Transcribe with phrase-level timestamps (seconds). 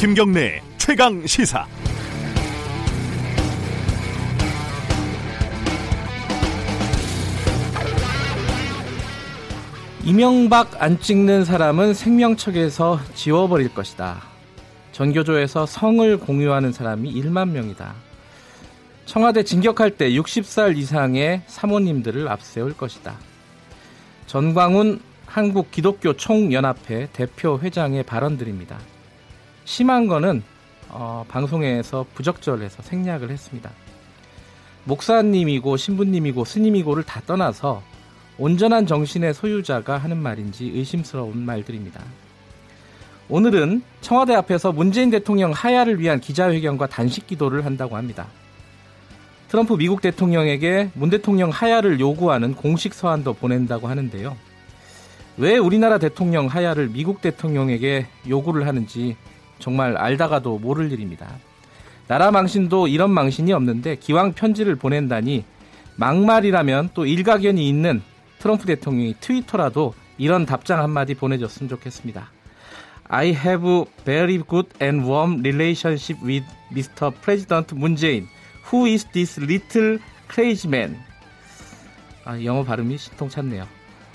[0.00, 1.66] 김경래 최강 시사.
[10.02, 14.22] 이명박 안 찍는 사람은 생명책에서 지워버릴 것이다.
[14.92, 17.94] 전교조에서 성을 공유하는 사람이 1만 명이다.
[19.04, 23.18] 청와대 진격할 때 60살 이상의 사모님들을 앞세울 것이다.
[24.26, 28.78] 전광훈 한국 기독교 총연합회 대표 회장의 발언들입니다.
[29.70, 30.42] 심한 거는
[30.88, 33.70] 어, 방송에서 부적절해서 생략을 했습니다.
[34.82, 37.80] 목사님이고 신부님이고 스님이고를 다 떠나서
[38.36, 42.02] 온전한 정신의 소유자가 하는 말인지 의심스러운 말들입니다.
[43.28, 48.26] 오늘은 청와대 앞에서 문재인 대통령 하야를 위한 기자회견과 단식 기도를 한다고 합니다.
[49.46, 54.36] 트럼프 미국 대통령에게 문 대통령 하야를 요구하는 공식 서한도 보낸다고 하는데요.
[55.36, 59.16] 왜 우리나라 대통령 하야를 미국 대통령에게 요구를 하는지
[59.60, 61.28] 정말 알다가도 모를 일입니다.
[62.08, 65.44] 나라 망신도 이런 망신이 없는데 기왕 편지를 보낸다니
[65.96, 68.02] 막말이라면 또 일가견이 있는
[68.40, 72.30] 트럼프 대통령이 트위터라도 이런 답장 한마디 보내줬으면 좋겠습니다.
[73.04, 77.12] I have very good and warm relationship with Mr.
[77.20, 78.28] President Jae-in.
[78.72, 79.98] Who is this little
[80.32, 80.96] crazy man?
[82.24, 83.66] 아, 영어 발음이 신통찮네요.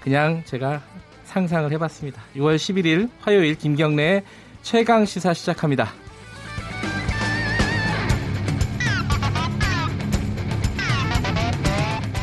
[0.00, 0.82] 그냥 제가
[1.24, 2.22] 상상을 해봤습니다.
[2.36, 4.22] 6월 11일 화요일 김경래의
[4.64, 5.92] 최강 시사 시작합니다.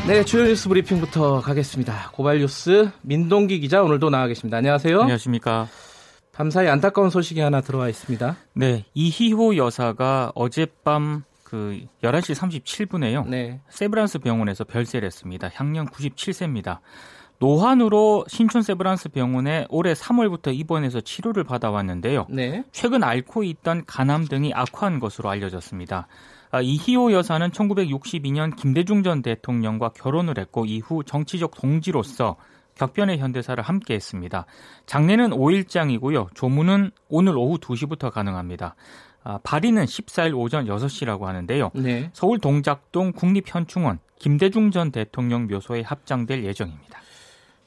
[0.08, 2.10] 네, 주요 뉴스 브리핑부터 가겠습니다.
[2.12, 4.56] 고발 뉴스 민동기 기자 오늘도 나와 계십니다.
[4.56, 5.00] 안녕하세요.
[5.00, 5.68] 안녕하십니까.
[6.32, 8.36] 밤사이 안타까운 소식이 하나 들어와 있습니다.
[8.54, 13.28] 네, 이희호 여사가 어젯밤 그 11시 37분에요.
[13.28, 13.60] 네.
[13.68, 15.48] 세브란스 병원에서 별세를 했습니다.
[15.54, 16.80] 향년 97세입니다.
[17.42, 22.26] 노환으로 신촌 세브란스 병원에 올해 3월부터 입원해서 치료를 받아왔는데요.
[22.30, 22.62] 네.
[22.70, 26.06] 최근 앓고 있던 간암 등이 악화한 것으로 알려졌습니다.
[26.52, 32.36] 아, 이희호 여사는 1962년 김대중 전 대통령과 결혼을 했고 이후 정치적 동지로서
[32.76, 34.46] 격변의 현대사를 함께 했습니다.
[34.86, 36.34] 장례는 5일장이고요.
[36.36, 38.76] 조문은 오늘 오후 2시부터 가능합니다.
[39.24, 41.72] 아, 발의는 14일 오전 6시라고 하는데요.
[41.74, 42.08] 네.
[42.12, 47.01] 서울 동작동 국립현충원 김대중 전 대통령 묘소에 합장될 예정입니다.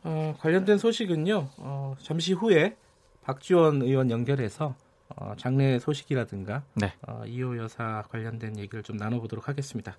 [0.06, 1.50] 어, 관련된 소식은요.
[1.58, 2.78] 어, 잠시 후에
[3.24, 4.76] 박지원 의원 연결해서
[5.16, 6.94] 어, 장례 소식이라든가 네.
[7.08, 9.98] 어, 이호 여사 관련된 얘기를 좀 나눠보도록 하겠습니다.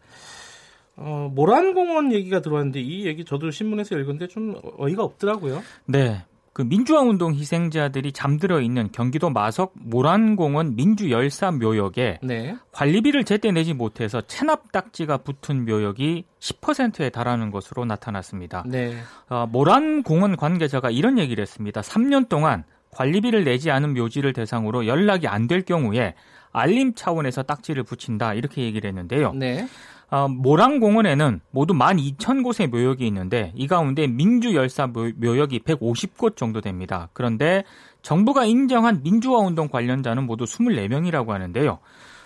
[0.97, 5.61] 어, 모란공원 얘기가 들어왔는데 이 얘기 저도 신문에서 읽었는데 좀 어이가 없더라고요.
[5.87, 6.25] 네.
[6.57, 12.57] 그 민주화 운동 희생자들이 잠들어 있는 경기도 마석 모란공원 민주열사 묘역에 네.
[12.73, 18.65] 관리비를 제때 내지 못해서 체납 딱지가 붙은 묘역이 10%에 달하는 것으로 나타났습니다.
[18.67, 18.97] 네.
[19.29, 21.83] 어, 모란공원 관계자가 이런 얘기를 했습니다.
[21.83, 26.15] 3년 동안 관리비를 내지 않은 묘지를 대상으로 연락이 안 될 경우에
[26.53, 29.35] 알림 차원에서 딱지를 붙인다 이렇게 얘기를 했는데요.
[29.35, 29.69] 네.
[30.09, 37.09] 어, 모랑공원에는 모두 12,000곳의 묘역이 있는데 이 가운데 민주열사 묘역이 150곳 정도 됩니다.
[37.13, 37.65] 그런데
[38.03, 41.81] 정부가 인정한 민주화운동 관련자는 모두 24명이라고 하는데요.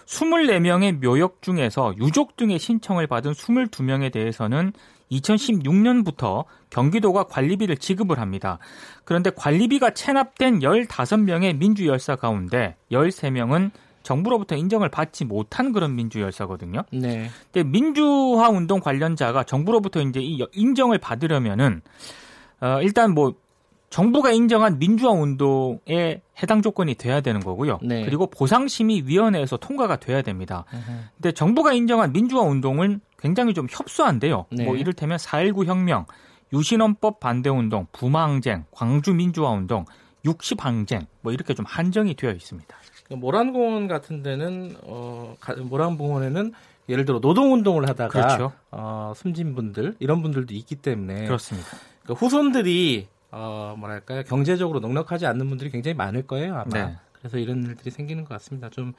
[0.04, 4.72] 24명의 묘역 중에서 유족 등의 신청을 받은 22명에 대해서는
[5.10, 8.58] 2016년부터 경기도가 관리비를 지급을 합니다.
[9.04, 13.70] 그런데 관리비가 체납된 15명의 민주열사 가운데 13명은
[14.03, 16.83] 정부로부터 인정을 받지 못한 그런 민주 열사거든요.
[16.93, 17.28] 네.
[17.53, 21.83] 근데 민주화 운동 관련자가 정부로부터 이제 이 인정을 받으려면은
[22.61, 23.34] 어 일단 뭐
[23.91, 27.81] 정부가 인정한 민주화 운동에 해당 조건이 돼야 되는 거고요.
[27.83, 28.05] 네.
[28.05, 30.65] 그리고 보상심의위원회에서 통과가 돼야 됩니다.
[30.72, 31.09] 으흠.
[31.17, 34.47] 근데 정부가 인정한 민주화 운동은 굉장히 좀 협소한데요.
[34.53, 34.65] 네.
[34.65, 36.06] 뭐 이를테면 4.19 혁명,
[36.53, 39.84] 유신헌법 반대운동, 부마항쟁, 광주민주화운동,
[40.25, 42.77] 육시항쟁 뭐 이렇게 좀 한정이 되어 있습니다.
[43.16, 45.37] 모란공원 같은 데는 어
[45.69, 46.53] 모란공원에는
[46.88, 48.53] 예를 들어 노동운동을 하다가 그렇죠.
[48.71, 51.69] 어, 숨진 분들 이런 분들도 있기 때문에 그렇습니다.
[52.02, 56.64] 그러니까 후손들이 어, 뭐랄까요 경제적으로 넉넉하지 않는 분들이 굉장히 많을 거예요 아마.
[56.73, 56.96] 네.
[57.12, 58.70] 그래서 이런 일들이 생기는 것 같습니다.
[58.70, 58.93] 좀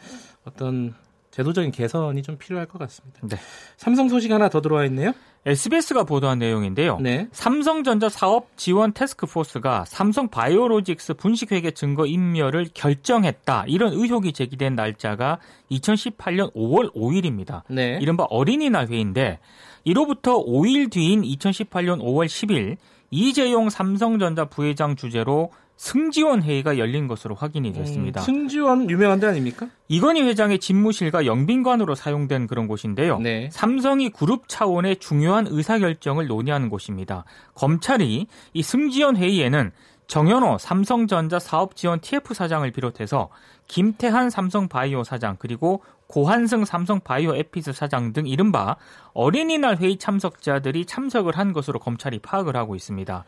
[0.46, 0.94] 어떤
[1.32, 3.20] 제도적인 개선이 좀 필요할 것 같습니다.
[3.24, 3.38] 네.
[3.78, 5.14] 삼성 소식 하나 더 들어와 있네요.
[5.46, 7.00] SBS가 보도한 내용인데요.
[7.00, 7.28] 네.
[7.32, 13.66] 삼성전자 사업 지원 테스크포스가 삼성 바이오로직스 분식회계 증거 인멸을 결정했다.
[13.68, 15.40] 이런 의혹이 제기된 날짜가
[15.72, 17.64] 2018년 5월 5일입니다.
[17.70, 17.98] 네.
[18.02, 19.40] 이른바 어린이날 회의인데
[19.84, 22.78] 이로부터 5일 뒤인 2018년 5월 10일
[23.10, 25.52] 이재용 삼성전자 부회장 주재로
[25.82, 28.22] 승지원 회의가 열린 것으로 확인이 됐습니다.
[28.22, 29.68] 음, 승지원 유명한 데 아닙니까?
[29.88, 33.18] 이건희 회장의 집무실과 영빈관으로 사용된 그런 곳인데요.
[33.18, 33.50] 네.
[33.52, 37.26] 삼성이 그룹 차원의 중요한 의사결정을 논의하는 곳입니다.
[37.56, 39.72] 검찰이 이 승지원 회의에는
[40.06, 43.30] 정현호 삼성전자 사업지원 TF 사장을 비롯해서
[43.66, 48.76] 김태한 삼성바이오 사장 그리고 고한승 삼성바이오 에피스 사장 등 이른바
[49.14, 53.24] 어린이날 회의 참석자들이 참석을 한 것으로 검찰이 파악을 하고 있습니다.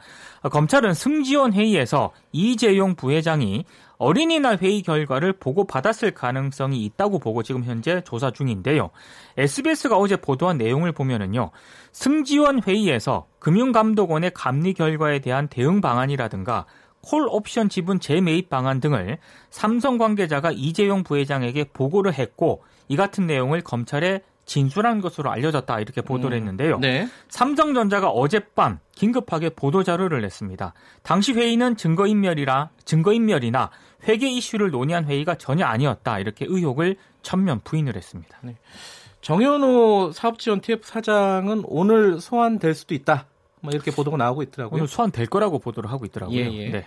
[0.51, 3.63] 검찰은 승지원 회의에서 이재용 부회장이
[3.97, 8.89] 어린이날 회의 결과를 보고받았을 가능성이 있다고 보고 지금 현재 조사 중인데요.
[9.37, 11.51] SBS가 어제 보도한 내용을 보면은요.
[11.93, 16.65] 승지원 회의에서 금융감독원의 감리 결과에 대한 대응 방안이라든가
[17.03, 19.17] 콜 옵션 지분 재매입 방안 등을
[19.49, 26.37] 삼성 관계자가 이재용 부회장에게 보고를 했고 이 같은 내용을 검찰에 진술한 것으로 알려졌다 이렇게 보도를
[26.37, 26.79] 음, 했는데요.
[26.79, 27.07] 네.
[27.29, 30.73] 삼성전자가 어젯밤 긴급하게 보도 자료를 냈습니다.
[31.01, 33.69] 당시 회의는 증거인멸이라 증거인멸이나
[34.07, 38.37] 회계 이슈를 논의한 회의가 전혀 아니었다 이렇게 의혹을 전면 부인을 했습니다.
[38.41, 38.57] 네.
[39.21, 43.27] 정현호 사업지원 TF 사장은 오늘 소환될 수도 있다.
[43.63, 44.77] 뭐 이렇게 보도가 나오고 있더라고요.
[44.77, 46.37] 오늘 소환될 거라고 보도를 하고 있더라고요.
[46.37, 46.69] 예, 예.
[46.69, 46.85] 네.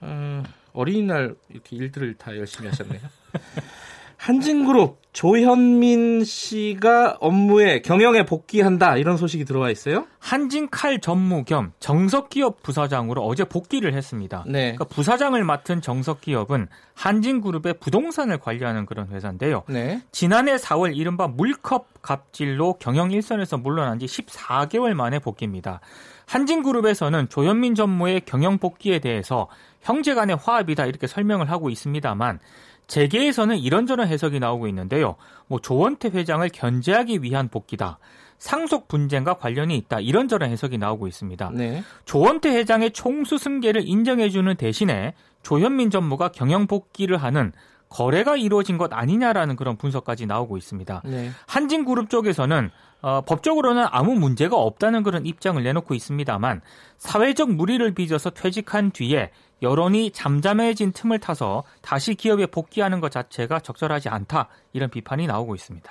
[0.00, 0.42] 어,
[0.72, 3.00] 어린이날 이렇게 일들을 다 열심히 하셨네요.
[4.16, 10.06] 한진그룹 조현민 씨가 업무에 경영에 복귀한다 이런 소식이 들어와 있어요.
[10.18, 14.44] 한진칼 전무 겸 정석기업 부사장으로 어제 복귀를 했습니다.
[14.46, 14.74] 네.
[14.74, 19.62] 그러니까 부사장을 맡은 정석기업은 한진그룹의 부동산을 관리하는 그런 회사인데요.
[19.68, 20.02] 네.
[20.12, 25.80] 지난해 4월 이른바 물컵 갑질로 경영 일선에서 물러난 지 14개월 만에 복귀입니다.
[26.26, 29.48] 한진그룹에서는 조현민 전무의 경영 복귀에 대해서
[29.80, 32.40] 형제 간의 화합이다 이렇게 설명을 하고 있습니다만
[32.86, 35.16] 재계에서는 이런저런 해석이 나오고 있는데요.
[35.48, 37.98] 뭐 조원태 회장을 견제하기 위한 복귀다.
[38.38, 40.00] 상속 분쟁과 관련이 있다.
[40.00, 41.50] 이런저런 해석이 나오고 있습니다.
[41.54, 41.82] 네.
[42.04, 47.52] 조원태 회장의 총수 승계를 인정해주는 대신에 조현민 전무가 경영 복귀를 하는
[47.88, 51.02] 거래가 이루어진 것 아니냐라는 그런 분석까지 나오고 있습니다.
[51.04, 51.30] 네.
[51.46, 52.70] 한진그룹 쪽에서는
[53.02, 56.60] 어, 법적으로는 아무 문제가 없다는 그런 입장을 내놓고 있습니다만
[56.98, 59.30] 사회적 무리를 빚어서 퇴직한 뒤에
[59.62, 65.90] 여론이 잠잠해진 틈을 타서 다시 기업에 복귀하는 것 자체가 적절하지 않다 이런 비판이 나오고 있습니다.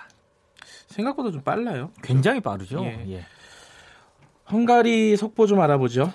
[0.88, 1.92] 생각보다 좀 빨라요.
[2.04, 2.84] 굉장히 빠르죠.
[2.84, 3.06] 예.
[3.10, 3.26] 예.
[4.52, 6.12] 헝가리 속보 좀 알아보죠.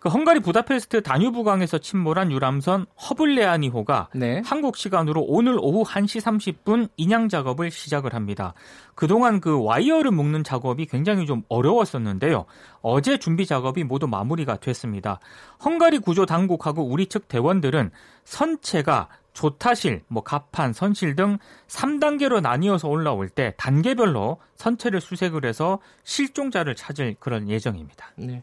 [0.00, 4.40] 그 헝가리 부다페스트 다뉴브강에서 침몰한 유람선 허블레아니호가 네.
[4.46, 8.54] 한국 시간으로 오늘 오후 1시 30분 인양 작업을 시작을 합니다.
[8.94, 12.46] 그동안 그 와이어를 묶는 작업이 굉장히 좀 어려웠었는데요.
[12.80, 15.20] 어제 준비 작업이 모두 마무리가 됐습니다.
[15.62, 17.90] 헝가리 구조 당국하고 우리 측 대원들은
[18.24, 21.38] 선체가 조타실, 뭐 가판, 선실 등
[21.68, 28.12] 3단계로 나뉘어서 올라올 때 단계별로 선체를 수색을 해서 실종자를 찾을 그런 예정입니다.
[28.16, 28.42] 네.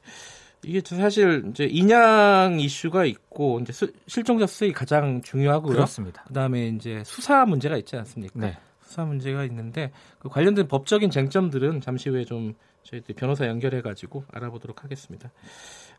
[0.63, 5.73] 이게 사실 이제 인양 이슈가 있고 이제 수, 실종자 수색이 가장 중요하고요.
[5.73, 6.23] 그렇습니다.
[6.23, 8.39] 그다음에 이제 수사 문제가 있지 않습니까?
[8.39, 8.57] 네.
[8.81, 14.83] 수사 문제가 있는데 그 관련된 법적인 쟁점들은 잠시 후에 좀 저희들 변호사 연결해 가지고 알아보도록
[14.83, 15.31] 하겠습니다.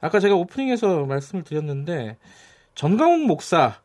[0.01, 2.17] 아까 제가 오프닝에서 말씀을 드렸는데
[2.75, 3.81] 전광훈 목사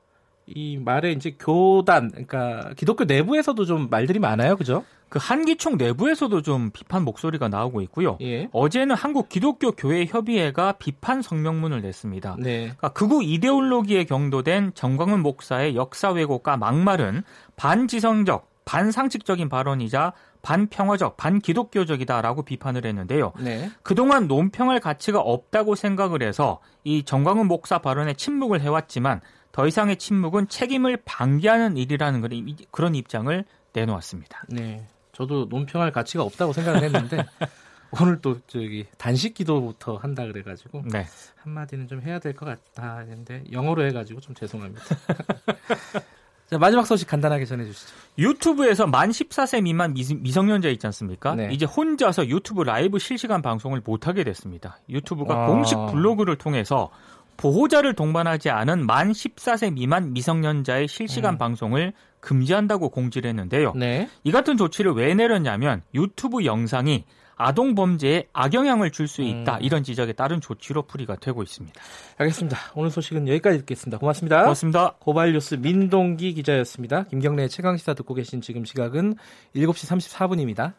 [0.46, 4.56] 이 말에 이제 교단 그러니까 기독교 내부에서도 좀 말들이 많아요.
[4.56, 4.86] 그죠?
[5.14, 8.18] 그 한기총 내부에서도 좀 비판 목소리가 나오고 있고요.
[8.22, 8.50] 예.
[8.52, 12.38] 어제는 한국 기독교 교회 협의회가 비판 성명문을 냈습니다.
[12.40, 12.62] 네.
[12.62, 17.22] 그러니까 극우 이데올로기에 경도된 정광훈 목사의 역사 왜곡과 막말은
[17.58, 23.34] 반지성적, 반상식적인 발언이자 반평화적, 반기독교적이다라고 비판을 했는데요.
[23.40, 23.70] 네.
[23.84, 30.48] 그동안 논평할 가치가 없다고 생각을 해서 이 정광훈 목사 발언에 침묵을 해왔지만 더 이상의 침묵은
[30.48, 34.46] 책임을 방기하는 일이라는 그런 입장을 내놓았습니다.
[34.50, 34.88] 네.
[35.14, 37.26] 저도 논평할 가치가 없다고 생각을 했는데
[38.02, 41.06] 오늘 또 저기 단식 기도부터 한다 그래가지고 네.
[41.44, 44.84] 한마디는 좀 해야 될 것 같다 했는데 영어로 해가지고 좀 죄송합니다.
[46.50, 47.96] 자, 마지막 소식 간단하게 전해주시죠.
[48.18, 51.36] 유튜브에서 만 14세 미만 미 성년자 있지 않습니까?
[51.36, 51.50] 네.
[51.52, 54.80] 이제 혼자서 유튜브 라이브 실시간 방송을 못하게 됐습니다.
[54.90, 55.48] 유튜브가 아...
[55.48, 56.92] 공식 블로그를 통해서
[57.38, 61.38] 보호자를 동반하지 않은 만 14세 미만 미성년자의 실시간 음.
[61.38, 63.74] 방송을 금지한다고 공지를 했는데요.
[63.76, 64.10] 네.
[64.24, 69.58] 이 같은 조치를 왜 내렸냐면 유튜브 영상이 아동 범죄에 악영향을 줄 수 있다.
[69.58, 69.62] 음.
[69.62, 71.82] 이런 지적에 따른 조치로 풀이가 되고 있습니다.
[72.18, 72.58] 알겠습니다.
[72.76, 73.98] 오늘 소식은 여기까지 듣겠습니다.
[73.98, 74.42] 고맙습니다.
[74.42, 74.96] 고맙습니다.
[75.00, 77.04] 고발 뉴스 민동기 기자였습니다.
[77.06, 79.16] 김경래 최강 시사 듣고 계신 지금 시각은
[79.56, 80.74] 7시 34분입니다.